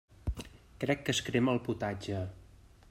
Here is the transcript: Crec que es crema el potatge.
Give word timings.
Crec 0.83 1.03
que 1.09 1.15
es 1.15 1.21
crema 1.29 1.55
el 1.57 1.63
potatge. 1.69 2.25